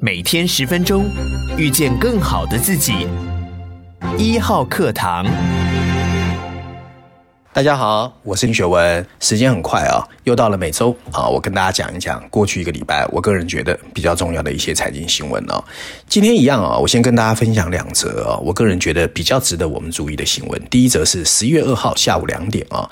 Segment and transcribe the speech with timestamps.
[0.00, 1.10] 每天十分钟，
[1.56, 3.08] 遇见更好的自己。
[4.16, 5.26] 一号课堂。
[7.52, 9.04] 大家好，我是林学文。
[9.18, 15.60] 时间很快啊，又到了每周啊，我跟大家讲一讲过去一个礼拜我个人觉得比较重要的一些财经新闻哦。
[16.08, 20.62] 今天一样啊，我先跟大家分享两则啊，我个人觉得比较值得我们注意的新闻。
[20.70, 22.88] 第一则是十一月二号下午两点啊，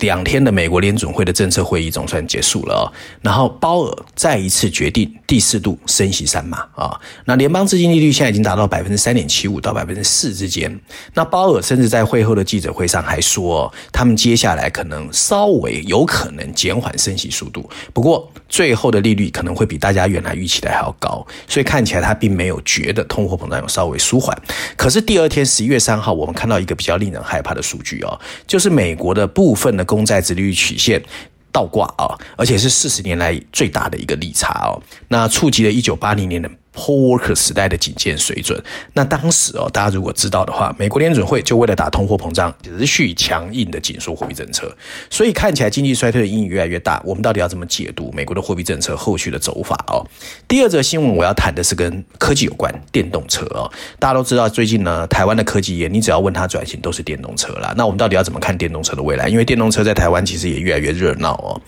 [0.00, 2.84] 两天的美国联准会的政策会议总算结束了啊，
[3.22, 7.00] 然后鲍尔再一次决定第四度升息三码啊。
[7.24, 10.80] 那联邦资金利率现在已经达到百分之三点七五到百分之四之间。
[11.14, 14.10] 那鲍尔甚至在会后的记者会上还说，他们。
[14.20, 24.36] 接下来可能稍微有可能减缓升息速度，不过最后的利率可能会比大家原来预期的还要高，所以看起来他并没有觉得通货膨胀有稍微舒缓。
[24.76, 31.02] 可是第二天十一月三号，我们看到一个比较令人害怕的数据哦，就是美国的部分的公债殖利率曲线
[31.50, 36.48] 倒挂啊，而且是四十年来最大的一个利差哦，那触及了一九八零年的。
[36.80, 38.58] Paul Volcker 时代的警戒水准。
[38.94, 44.74] 那当时哦，大家如果知道的话，美国联准会就为了打通货膨胀，持续强硬的紧缩货币政策，
[45.10, 47.02] 所以看起来经济衰退的阴影越来越大。
[47.04, 50.06] 我们到底要怎么解读美国的货币政策后续的走法哦？
[50.48, 53.70] 第二则新闻我要谈的是跟科技有关，电动车哦。
[53.98, 57.74] 大家都知道，最近呢，台湾的科技业，你只要问他转型，都是电动车啦。
[57.76, 59.28] 那我们到底要怎么看电动车的未来？
[59.28, 61.60] 因为电动车在台湾其实也越来越热闹哦。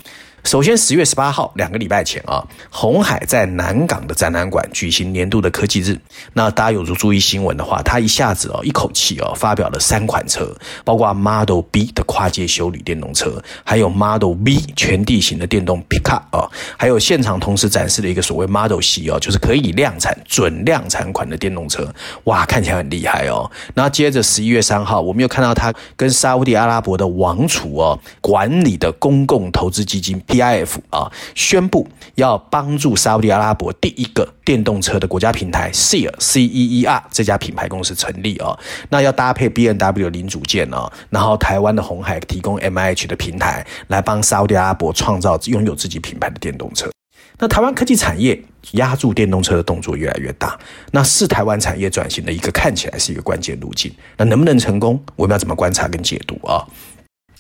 [0.45, 5.97] 首先，十月十八号，两个礼拜前啊，红海在南港的展览馆举行年度的科技日。
[6.33, 10.53] 那大家有注意新闻的话，他一下子哦，一口气哦，发表了三款车，
[10.85, 21.89] 包括 Model B 的跨界休旅电动车，还有 Model V 全地形的电动 Pickup 啊，还有现场同时展示了一个所谓 Model C 哦，就是可以量产、准量产款的电动车。
[22.25, 23.49] 哇，看起来很厉害哦。
[23.75, 30.21] 那接着十一月三号，我们又看到他跟沙乌地阿拉伯的王储哦管理的公共投资基金。
[30.33, 38.59] PIF 啊，宣布要帮助沙乌地阿拉伯第一个电动车的国家平台 Ceer C E E R 这家品牌公司成立啊，
[38.89, 46.91] 那要搭配 B N W 零组件啊，然后台湾的鸿海提供 MIH 的平台来帮沙乌地阿拉伯创造拥有自己品牌的电动车。
[47.39, 48.41] 那台湾科技产业
[48.73, 50.59] 压住电动车的动作越来越大，
[50.93, 53.93] 那是台湾产业转型的一个看起来是一个关键路径。
[54.17, 56.65] 那能不能成功，我们要怎么观察跟解读啊？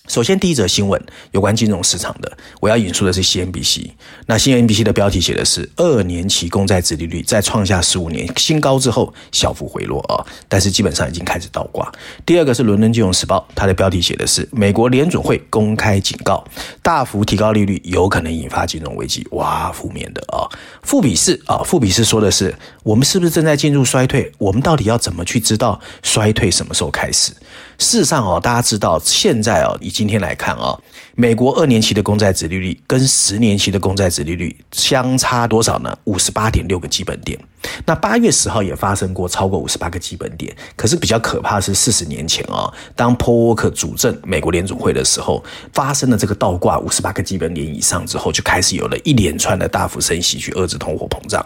[0.08, 3.88] 首先，第一则新闻有关金融市场的，我要引述的是 CNBC。
[4.26, 10.18] 那 CNBC 的标题写的是二年期公债殖利率在创下十五年新高之后小幅回落啊，
[10.48, 11.90] 但是基本上已经开始倒挂。
[12.26, 16.44] 第二个是伦敦金融时报，它的标题写的是美国联准会公开警告，
[16.82, 19.24] 大幅提高利率有可能引发金融危机。
[19.30, 20.50] 哇，负面的啊。
[20.82, 22.52] 富比士啊，富比士说的是
[22.82, 24.32] 我们是不是正在进入衰退？
[24.38, 27.32] 我们到底要怎么去知道衰退什么时候开始？
[27.78, 30.76] 事实上哦，大家知道现在哦，以今天来看啊，
[31.14, 35.96] 美国二年期的公债殖利率跟十年期的公债殖利率相差多少呢？
[36.04, 37.38] 五十八点六个基本点。
[37.86, 40.54] 那八月十号也发生过超过五十八个基本点。
[40.76, 51.44] 可是比较可怕是四十年前啊，当 polk 主政美国联准会的时候，发生了这个倒挂五十八个基本点以上之后，就开始有了一连串的大幅升息去遏制通货膨胀。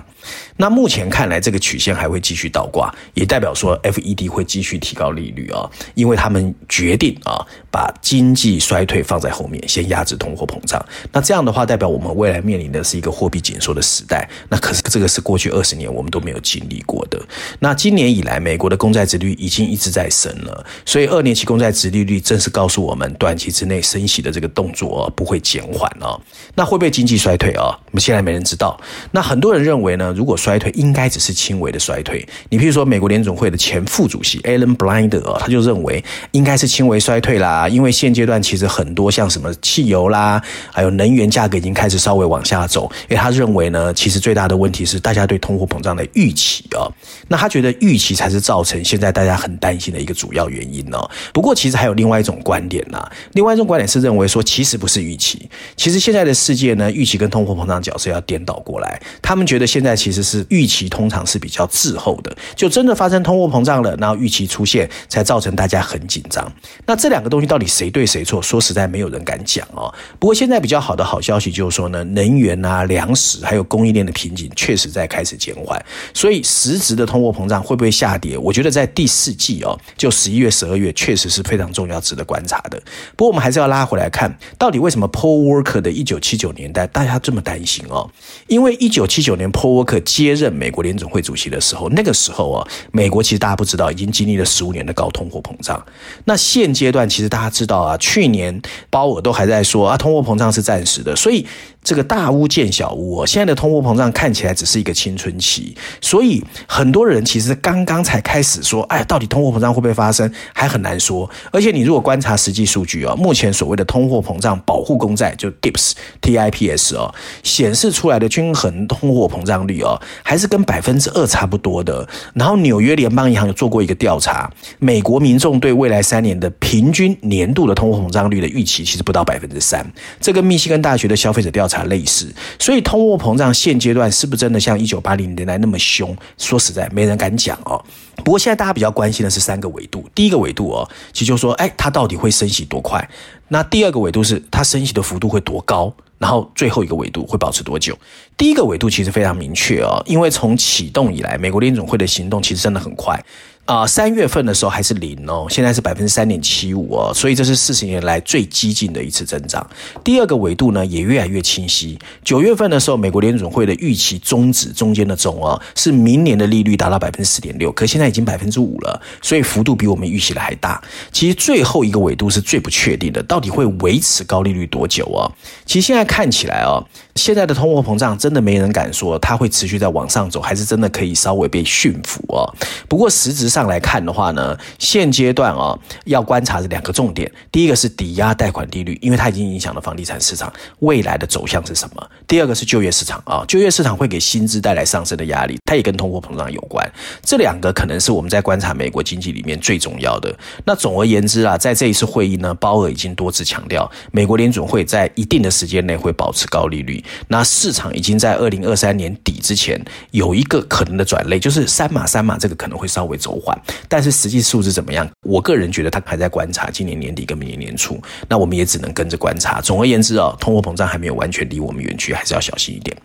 [0.57, 10.85] 那目前看来，这个曲线还会继续倒挂，也代表说 FED 会继续提高利率啊，因为他们决定啊，把经济衰退放在后面，先压制通货膨胀。
[11.13, 14.29] 那这样的话，代表我们未来面临的是一个货币紧缩的时代。
[14.49, 17.21] 那可是这个是过去二十年我们都没有经历过的。
[17.59, 26.19] 那今年以来，美国的公债殖率已经一直在升了，所以二年期公债殖利率正是告诉我们，短期之内升息的这个动作不会减缓啊。
[26.55, 27.77] 那会不会经济衰退啊？
[27.87, 28.79] 我们现在没人知道。
[29.11, 32.27] 那很多人认为呢，如果衰退，应该只是轻微的衰退。
[32.49, 40.41] 你譬如说，美国联总会的前副主席 Alan Blinder 他就认为应该是轻微衰退啦，因为现阶段其实很多像什么汽油啦，
[40.71, 42.91] 还有能源价格已经开始稍微往下走。
[43.09, 46.87] 因为他认为呢，其实最大的问题是大家对通货膨胀的预期啊。
[47.29, 50.99] 那他觉得预期才是造成现在大家很担心的一个主要原因呢。
[51.33, 59.01] 不过，其实还有另外一种观点呐，另外一种观点是认为说，其实不是预期，其实现在的世界呢，预期跟通货膨胀角色要颠倒过来。
[59.23, 66.53] 他们觉得现在其实是预期通常是比较滞后的，就真的发生通货膨胀了，然后预期出现，才造成大家很紧张。
[66.85, 68.41] 那这两个东西到底谁对谁错？
[68.43, 69.93] 说实在，没有人敢讲哦。
[70.19, 75.83] 不过现在比较好的好消息就是说呢，能源啊、粮食还有供应链的瓶颈确实在开始减缓，
[76.15, 78.37] 所以实质的通货膨胀会不会下跌？
[78.39, 82.81] 我觉得在第四季哦，就十一月、十二月确实是非常重要、值得观察的。
[83.17, 88.11] 不过我们还是要拉回来看，到底为什么 Paul Volcker 的一九七九年代大家这么担心哦？
[88.47, 95.85] 因为一九七九年 Paul Volcker 接任美国联总会主席的时候，那个时候啊，美国其实大家不知道已经经历了十五年的高通货膨胀。
[96.25, 98.61] 那现阶段其实大家知道啊，去年
[98.91, 101.47] 鲍尔都还在说啊，通货膨胀是暂时的，所以
[101.87, 111.31] 这个大屋见小屋哦，现在的通货膨胀看起来只是一个青春期，所以很多人其实刚刚才开始说，哎，到底通货膨胀会不会发生，还很难说。
[111.53, 122.09] 而且你如果观察实际数据哦，目前所谓的通货膨胀保护公债就 DIPS TIPS 哦，显示出来的均衡通货膨胀率哦，还是跟百分之二差不多的。
[122.35, 124.51] 然后纽约联邦银行有做过一个调查，
[124.81, 129.87] 美国民众对未来三年的平均年度的通货膨胀率的预期其实不到百分之三，
[130.21, 131.76] 这跟密西根大学的消费者调查。
[131.85, 136.17] 类似，所以通货膨胀现阶段是不是真的像一九八零年代那么凶？
[136.39, 137.83] 说实在，没人敢讲哦。
[138.25, 143.09] 不过现在大家比较关心的是三个维度，第一个维度哦，其实就是说，哎，它到底会升息多快？
[143.49, 145.93] 那第二个维度是它升息的幅度会多高？
[146.19, 147.97] 然后最后一个维度会保持多久？
[148.39, 153.23] 第一个维度其实非常明确哦，因为从启动以来，美国联总会的行动其实真的很快。
[153.67, 159.69] 啊，三月份的时候还是零哦，现在是百分之三点七五哦，所以这是四十年来最激进的一次增长。
[160.05, 161.99] 第二个维度呢也越来越清晰。
[162.23, 170.81] 九月份的时候，美国联准会的预期终止中间的中哦，是明年的利率达到百分之四点六，可现在已经百分之五了，所以幅度比我们预期的还大。
[171.11, 175.27] 其实最后一个维度是最不确定的，到底会维持高利率多久哦？
[175.65, 176.87] 其实现在看起来哦，
[177.17, 182.49] 现在的通货膨胀真的没人敢说它会持续在往上走，还是真的可以稍微被驯服哦。
[182.89, 183.67] 不过实质上。
[183.67, 192.11] 来看的话呢，现阶段啊、哦、要观察的两个重点，第一个是抵押贷款利率，因为它已经影响了房地产市场未来的走向是什么？
[192.29, 196.89] 第二个是就业市场啊，就业市场会给薪资带来上升的压力，它也跟通货膨胀有关。
[197.25, 200.33] 这两个可能是我们在观察美国经济里面最重要的。
[200.65, 207.03] 那总而言之啊，在这一次会议呢，鲍尔已经多次强调，美国联准会在一定的时间内会保持高利率。
[207.29, 209.81] 那市场已经在二零二三年底之前
[210.11, 213.59] 有一个可能的转类，就是三码三码这个可能会稍微走缓。
[213.89, 215.09] 但是实际数字怎么样？
[215.23, 219.61] 我个人觉得他还在观察，今年年底跟明年年初，那我们也只能跟着观察。
[219.61, 222.97] 总而言之啊，通货膨胀还没有完全离我们远去，还是要小心一点。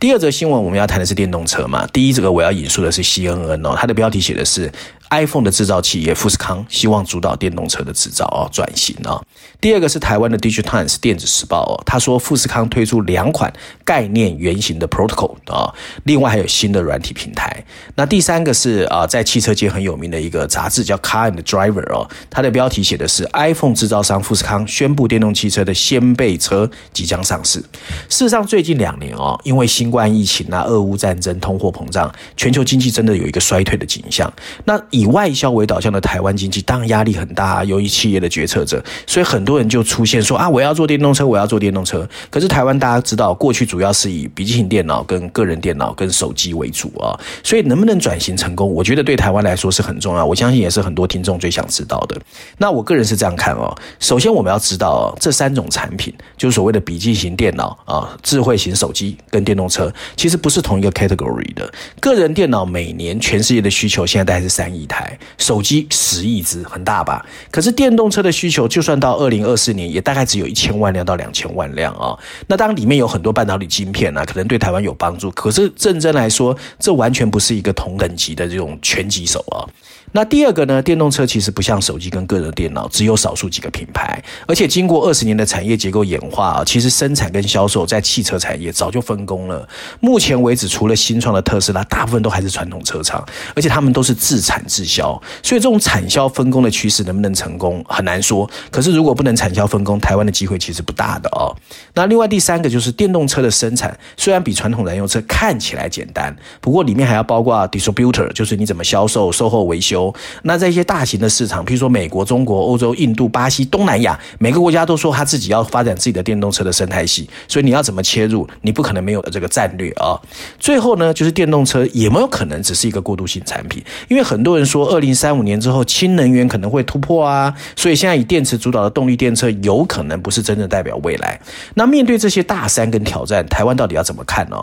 [0.00, 1.86] 第二则新闻我们要谈的是电动车嘛。
[1.92, 4.70] 第一这个我要引述的是 CNN 哦，它的标题写的是。
[5.14, 9.22] iPhone 的制造企业富士康希望主导电动车的制造哦，转型啊。
[9.60, 13.52] 第二个是台湾的 DigiTimes 电子时报哦，他说富士康推出两款
[13.84, 15.72] 概念原型的 Protocol 啊，
[16.02, 17.64] 另外还有新的软体平台。
[17.94, 27.60] 那第三个是啊，在汽车界很有名的一个杂志叫 Car and Driver 哦，它的标题写的是 iPhone 制造商富士康宣布电动汽车的掀背车即将上市。
[28.08, 34.30] 事实上，最近两年哦，因为新冠疫情啊、俄乌战争、通货膨胀，全球经济真的有一个衰退的景象。
[34.64, 42.08] 那以以外销为导向的台湾经济当然压力很大，由于企业的决策者，所以很多人就出现说啊，我要做电动车，我要做电动车。
[42.30, 47.12] 可是台湾大家知道，过去主要是以笔记型电脑、跟个人电脑、跟手机为主啊，
[47.42, 50.24] 所以能不能转型成功，我觉得对台湾来说是很重要。
[50.24, 52.18] 我相信也是很多听众最想知道的。
[52.56, 61.70] 那我个人是这样看哦，首先我们要知道，这三种产品，就是所谓的笔记型电脑啊、智慧型手机跟电动车，其实不是同一个 category 的。
[62.00, 64.83] 个人电脑每年全世界的需求现在大概是三亿。
[64.86, 67.24] 台手机十亿只很大吧？
[67.50, 72.18] 可是电动车的需求，就算到二零二四年，也大概只有一千万辆到两千万辆啊。
[72.46, 75.30] 那当里面有很多半导体晶片啊，可能对台湾有帮助。
[75.30, 79.64] 可是认真来说，这完全不是一个同等级的这种拳击手啊。
[80.12, 80.80] 那第二个呢？
[80.80, 89.68] 电动车其实不像手机跟个人电脑，只有少数几个品牌，而且经过二十年的产业结构演化啊，其实生产跟销售在汽车产业早就分工了。
[89.98, 98.48] 目前为止，除了新创的特斯拉，大部分都还是传统车厂，而且他们都是自产自销，所以这种产销分工的趋势能不能成功很难说。
[98.70, 101.50] 可是如果不能产销分工，台湾的机会其实不大的哦。
[101.94, 109.93] 那另外第三个就是电动车的生产，虽然比传统燃油车看起来简单，不过里面还要包括 distributor，就是你怎么销售、售后维修。
[110.42, 118.48] 那在一些大型的市场，譬如说美国、中国、欧洲、印度、巴西、东南亚，每个国家都说他自己要发展自己的电动车的生态系，所以你要怎么切入？
[118.62, 120.18] 你不可能没有这个战略啊。
[120.58, 123.82] 最后呢，就是电动车有没有可能只是一个过渡性产品？
[124.08, 131.40] 因为很多人说，二零三五年之后，氢能源可能会突破啊，所以现在以电池主导的动力电车有可能不是真正代表未来。
[131.74, 134.56] 那面对这些大山跟挑战，台湾到底要怎么看呢？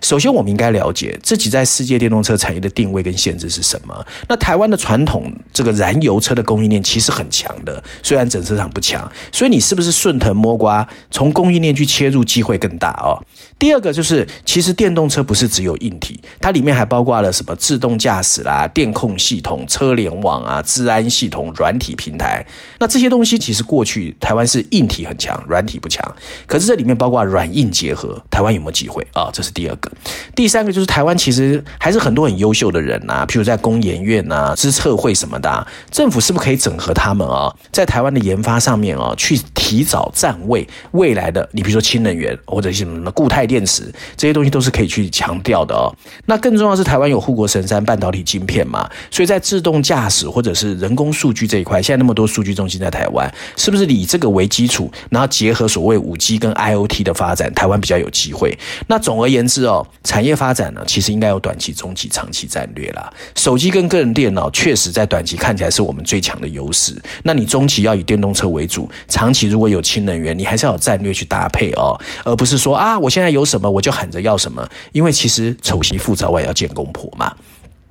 [0.00, 4.06] 首先，我们应该了解自己在世界电动车产业的定位跟限制是什么。
[4.28, 13.20] 那台湾的传统这个燃油车的供应链其实很强的，虽然整车厂不强，所以你是不是顺藤摸瓜从供应链去切入机会更大哦？
[13.58, 22.46] 第二个就是，其实电动车不是只有硬体，它里面还包括了什么自动驾驶啦、电控系统、车联网啊、治安系统、软体平台。
[22.78, 26.00] 那这些东西其实过去台湾是硬体很强，软体不强。
[26.46, 29.28] 可是这里面包括软硬结合，台湾有没有机会啊？
[29.32, 29.90] 这是第二个。
[30.36, 43.47] 第三个就是台湾其实还是很多很优秀的人呐，譬如在工研院呐、资策会什么的、啊，政府是不是可以整合他们啊，在台湾的研发上面啊，去提早站位未来的，你比如说氢能源或者什么什么固态。
[43.48, 45.88] 电池这些东西都是可以去强调的哦。
[46.26, 58.56] 那更重要的是，台湾有护国神山半导体晶片嘛，所以在自动驾驶或者是人工数据这一块，现在那么多数据中心在台湾，是不是以这个为基础，然后结合所谓五 G 跟 IoT 的发展，台湾比较有机会？
[58.86, 63.12] 那总而言之哦，产业发展呢，其实应该有短期、中期、长期战略啦。
[63.34, 73.37] 手机跟个人电脑确实在短期看起来是我们最强的优势，那你中期要以电动车为主，长期如果有氢能源，你还是要有战略去搭配哦，而不是说啊，我现在有。
[73.38, 77.32] 有什么我就喊着要什么，因为其实丑媳妇早晚要见公婆嘛。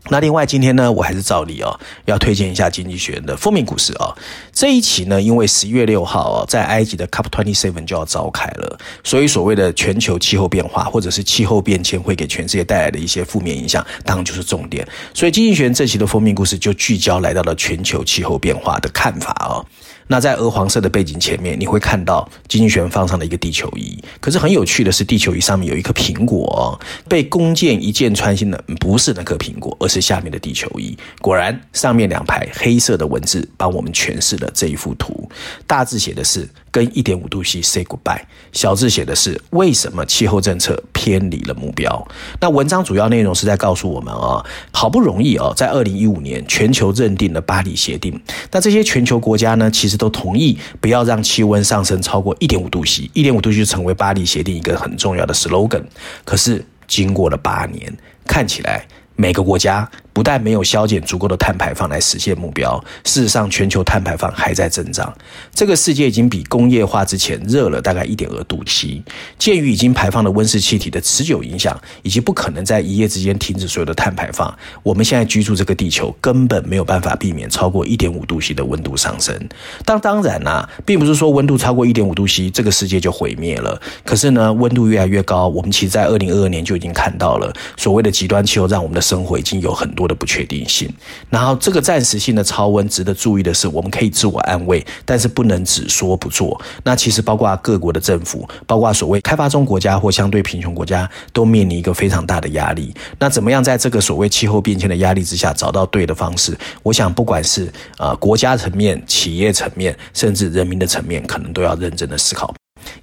[0.09, 4.15] 那另外今天呢，我还是照例哦，要推荐一下《经济学人》的封面故事哦。
[4.53, 14.87] 这一期呢，因为十一月六号哦，在埃及的 COP Twenty Seven 就要召开了，所以所谓的全球气候变化或者是气候变迁会给全世界带来的一些负面影响，当然就是重点。
[15.13, 19.65] 所以《经济学人》这期的封面故事就聚焦来到了全球气候变化的看法哦。
[20.07, 24.01] 那在鹅黄色的背景前面，你会看到经济学人放上的一个地球仪。
[24.19, 30.97] 可是很有趣的是，地球仪上面有一颗苹果，被弓箭一箭穿心的不是那颗苹果，而是下面的地球仪。
[31.21, 35.29] 果然，上面两排黑色的文字帮我们诠释了这一幅图。
[35.65, 36.47] 大致写的是
[36.77, 42.07] “跟一点五度 C say goodbye”，小字写的是“为什么气候政策偏离了目标”。
[42.39, 48.21] 那文章主要内容是在告诉我们啊，好不容易啊，在二零一五年全球认定了巴黎协定。
[48.51, 55.81] 那这些全球国家呢，其实都同意不要让气温上升超过一点五度 C，一点五度 C 就成为巴黎协定一个很重要的 slogan。
[56.23, 57.91] 可是经过了八年，
[58.27, 59.89] 看起来每个国家。
[60.17, 65.15] 不但没有削减足够的碳排放来实现目标，事实上全球碳排放还在增长。
[65.53, 69.03] 这个世界已经比工业化之前热了大概一点二度 C。
[69.37, 79.47] 鉴于已经排放的温室气体的持久影响，以及不可能在一夜之间停止所有的碳排放，我们现在居住这个地球根本没有办法避免超过一点五度 C 的温度上升。
[79.85, 83.79] 当当然啦、并不是说温度超过一点五度 C，这个世界就毁灭了。
[84.03, 90.89] 可是呢，温度越来越高，我们其实在二零二二年就已经看到了所谓的极端气候，让我们的生活已经有很多的不确定性，
[91.29, 96.59] 然后这个暂时性的超温，值得注意的是，我们可以自我安慰，但是不能只说不做。
[96.83, 102.93] 那其实包括各国的政府，包括所谓开发中国家或相对贫穷国家，都面临一个非常大的压力。
[103.19, 106.57] 那怎么样在这个所谓气候变迁的压力之下，找到对的方式？
[106.83, 112.53] 我想，不管是呃国家层面、企业层面，甚至人民的层面，可能都要认真的思考。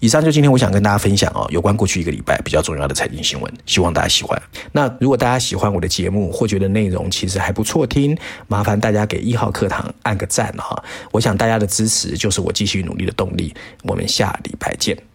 [0.01, 4.41] 以上就今天我想跟大家分享哦，有关过去一个礼拜比较重要的财经新闻，希望大家喜欢。
[4.73, 8.17] 那如果大家喜欢我的节目，或觉得内容其实还不错听，
[8.49, 10.83] 麻烦大家给一号课堂按个赞哈。
[11.11, 13.55] 我想大家的支持就是我继续努力的动力。
[13.83, 15.14] 我们下礼拜见。